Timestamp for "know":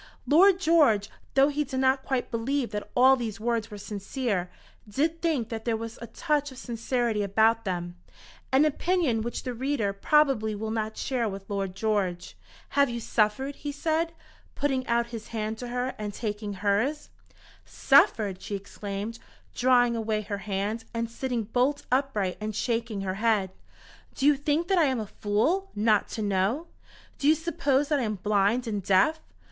26.23-26.65